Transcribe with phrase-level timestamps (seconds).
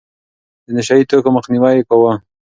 [0.65, 2.11] د نشه يي توکو مخنيوی يې کاوه.